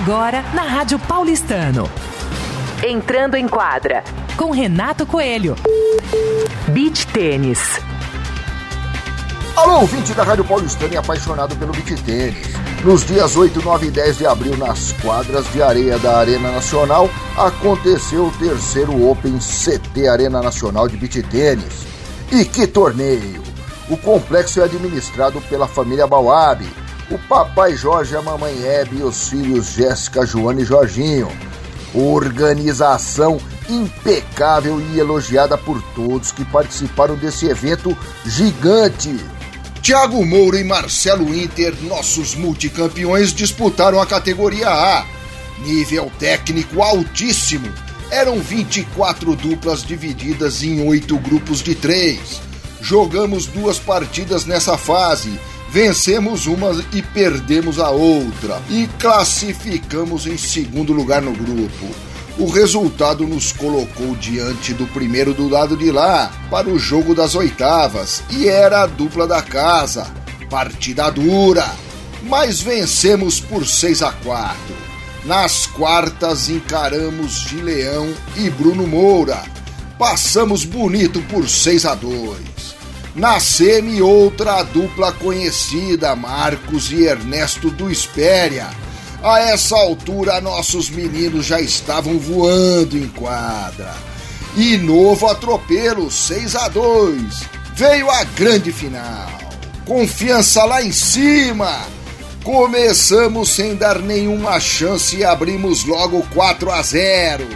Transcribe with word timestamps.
Agora 0.00 0.42
na 0.54 0.62
Rádio 0.62 0.98
Paulistano. 0.98 1.90
Entrando 2.86 3.34
em 3.34 3.48
quadra 3.48 4.04
com 4.36 4.52
Renato 4.52 5.04
Coelho. 5.04 5.56
Beach 6.68 7.06
Tênis. 7.08 7.80
Alô, 9.56 9.80
ouvinte 9.80 10.14
da 10.14 10.22
Rádio 10.22 10.44
Paulistano 10.44 10.94
e 10.94 10.96
apaixonado 10.96 11.56
pelo 11.56 11.72
beach 11.72 12.00
tênis. 12.04 12.46
Nos 12.84 13.04
dias 13.04 13.34
8, 13.34 13.60
9 13.60 13.88
e 13.88 13.90
10 13.90 14.18
de 14.18 14.26
abril, 14.26 14.56
nas 14.56 14.92
quadras 14.92 15.52
de 15.52 15.60
areia 15.60 15.98
da 15.98 16.18
Arena 16.18 16.52
Nacional, 16.52 17.10
aconteceu 17.36 18.26
o 18.26 18.32
terceiro 18.38 19.10
Open 19.10 19.36
CT 19.38 20.06
Arena 20.06 20.40
Nacional 20.40 20.86
de 20.86 20.96
Beach 20.96 21.20
Tênis. 21.24 21.86
E 22.30 22.44
que 22.44 22.68
torneio! 22.68 23.42
O 23.90 23.96
complexo 23.96 24.60
é 24.60 24.64
administrado 24.64 25.40
pela 25.42 25.66
família 25.66 26.06
Bauab, 26.06 26.64
o 27.10 27.18
papai 27.18 27.76
Jorge, 27.76 28.16
a 28.16 28.22
mamãe 28.22 28.62
Hebe 28.62 28.98
e 28.98 29.02
os 29.02 29.28
filhos 29.28 29.72
Jéssica, 29.72 30.26
Joana 30.26 30.60
e 30.60 30.64
Jorginho. 30.64 31.28
Organização 31.94 33.40
impecável 33.68 34.80
e 34.80 34.98
elogiada 34.98 35.56
por 35.56 35.82
todos 35.94 36.32
que 36.32 36.44
participaram 36.44 37.16
desse 37.16 37.46
evento 37.46 37.96
gigante. 38.26 39.18
Tiago 39.80 40.24
Moura 40.24 40.60
e 40.60 40.64
Marcelo 40.64 41.34
Inter, 41.34 41.74
nossos 41.82 42.34
multicampeões, 42.34 43.32
disputaram 43.32 44.00
a 44.00 44.06
categoria 44.06 44.68
A. 44.68 45.06
Nível 45.60 46.10
técnico 46.18 46.82
altíssimo. 46.82 47.72
Eram 48.10 48.38
24 48.38 49.34
duplas 49.34 49.82
divididas 49.82 50.62
em 50.62 50.86
oito 50.86 51.18
grupos 51.18 51.62
de 51.62 51.74
três. 51.74 52.40
Jogamos 52.80 53.46
duas 53.46 53.78
partidas 53.78 54.44
nessa 54.44 54.76
fase 54.76 55.38
vencemos 55.70 56.46
uma 56.46 56.72
e 56.92 57.02
perdemos 57.02 57.78
a 57.78 57.90
outra 57.90 58.60
e 58.70 58.88
classificamos 58.98 60.26
em 60.26 60.36
segundo 60.36 60.92
lugar 60.92 61.22
no 61.22 61.32
grupo. 61.32 61.86
O 62.38 62.48
resultado 62.48 63.26
nos 63.26 63.52
colocou 63.52 64.14
diante 64.14 64.72
do 64.72 64.86
primeiro 64.86 65.34
do 65.34 65.48
lado 65.48 65.76
de 65.76 65.90
lá 65.90 66.30
para 66.48 66.68
o 66.68 66.78
jogo 66.78 67.14
das 67.14 67.34
oitavas 67.34 68.22
e 68.30 68.48
era 68.48 68.82
a 68.82 68.86
dupla 68.86 69.26
da 69.26 69.42
casa. 69.42 70.06
Partida 70.48 71.10
dura, 71.10 71.68
mas 72.22 72.60
vencemos 72.60 73.40
por 73.40 73.66
6 73.66 74.02
a 74.02 74.12
4. 74.12 74.56
Nas 75.24 75.66
quartas 75.66 76.48
encaramos 76.48 77.40
Gileão 77.40 78.08
e 78.36 78.48
Bruno 78.48 78.86
Moura. 78.86 79.42
Passamos 79.98 80.64
bonito 80.64 81.20
por 81.22 81.48
6 81.48 81.84
a 81.86 81.94
2. 81.96 82.57
Na 83.14 83.40
semi, 83.40 84.00
outra 84.00 84.62
dupla 84.62 85.12
conhecida, 85.12 86.14
Marcos 86.14 86.90
e 86.92 87.04
Ernesto 87.04 87.70
do 87.70 87.90
Espéria. 87.90 88.68
A 89.22 89.40
essa 89.40 89.76
altura, 89.76 90.40
nossos 90.40 90.88
meninos 90.88 91.46
já 91.46 91.60
estavam 91.60 92.18
voando 92.18 92.96
em 92.96 93.08
quadra. 93.08 93.94
E 94.56 94.76
novo 94.76 95.26
atropelo, 95.26 96.10
6 96.10 96.56
a 96.56 96.68
2 96.68 97.58
Veio 97.78 98.10
a 98.10 98.24
grande 98.24 98.72
final. 98.72 99.30
Confiança 99.86 100.64
lá 100.64 100.82
em 100.82 100.90
cima. 100.90 101.86
Começamos 102.42 103.50
sem 103.50 103.76
dar 103.76 104.00
nenhuma 104.00 104.58
chance 104.58 105.16
e 105.16 105.24
abrimos 105.24 105.84
logo 105.84 106.26
4 106.34 106.72
a 106.72 106.82
0. 106.82 107.46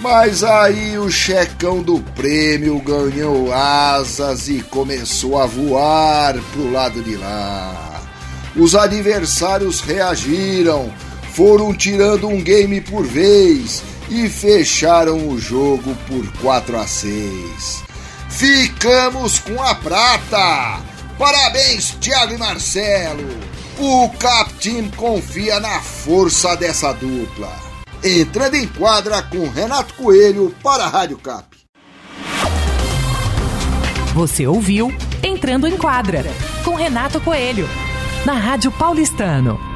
Mas 0.00 0.44
aí 0.44 0.96
o 0.96 1.10
checão 1.10 1.82
do 1.82 1.98
prêmio 2.14 2.78
ganhou 2.78 3.52
asas 3.52 4.48
e 4.48 4.62
começou 4.62 5.36
a 5.36 5.44
voar 5.44 6.34
pro 6.52 6.70
lado 6.70 7.02
de 7.02 7.16
lá. 7.16 8.00
Os 8.54 8.76
adversários 8.76 9.80
reagiram, 9.80 10.92
foram 11.32 11.74
tirando 11.74 12.28
um 12.28 12.40
game 12.40 12.80
por 12.80 13.04
vez 13.04 13.82
e 14.08 14.28
fecharam 14.28 15.28
o 15.28 15.38
jogo 15.38 15.96
por 16.06 16.32
4 16.40 16.78
a 16.78 16.86
6. 16.86 17.82
Ficamos 18.30 19.40
com 19.40 19.60
a 19.60 19.74
prata! 19.74 20.80
Parabéns, 21.18 21.96
Thiago 22.00 22.34
e 22.34 22.38
Marcelo! 22.38 23.28
O 23.80 24.08
Cap 24.10 24.52
confia 24.96 25.58
na 25.58 25.80
força 25.80 26.56
dessa 26.56 26.92
dupla 26.92 27.67
entrando 28.02 28.54
em 28.54 28.66
quadra 28.66 29.22
com 29.22 29.48
Renato 29.48 29.94
Coelho 29.94 30.54
para 30.62 30.84
a 30.84 30.88
Rádio 30.88 31.18
Cap. 31.18 31.46
Você 34.14 34.46
ouviu 34.46 34.92
Entrando 35.22 35.66
em 35.66 35.76
Quadra 35.76 36.24
com 36.64 36.74
Renato 36.74 37.20
Coelho 37.20 37.68
na 38.24 38.34
Rádio 38.34 38.70
Paulistano. 38.72 39.67